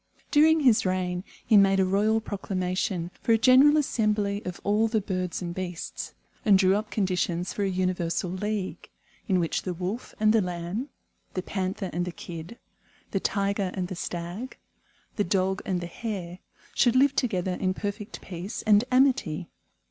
During 0.31 0.61
his 0.61 0.83
reign 0.83 1.23
he 1.45 1.57
made 1.57 1.79
a 1.79 1.85
royal 1.85 2.19
proclamation 2.21 3.11
for 3.21 3.33
a 3.33 3.37
general 3.37 3.77
assembly 3.77 4.41
of 4.45 4.59
all 4.63 4.87
the 4.87 4.99
birds 4.99 5.43
and 5.43 5.53
beasts, 5.53 6.15
and 6.43 6.57
drew 6.57 6.75
up 6.75 6.89
conditions 6.89 7.53
for 7.53 7.61
a 7.63 7.69
universal 7.69 8.31
league, 8.31 8.89
in 9.27 9.39
which 9.39 9.61
the 9.61 9.75
Wolf 9.75 10.15
and 10.19 10.33
the 10.33 10.41
Lamb, 10.41 10.89
the 11.35 11.43
Panther 11.43 11.91
and 11.93 12.05
the 12.05 12.11
Kid, 12.11 12.57
the 13.11 13.19
Tiger 13.19 13.69
and 13.75 13.89
the 13.89 13.95
Stag, 13.95 14.57
the 15.17 15.23
Dog 15.23 15.61
and 15.67 15.81
the 15.81 15.85
Hare, 15.85 16.39
should 16.73 16.95
live 16.95 17.15
together 17.15 17.53
in 17.53 17.75
perfect 17.75 18.21
peace 18.21 18.63
and 18.63 18.83
amity. 18.91 19.49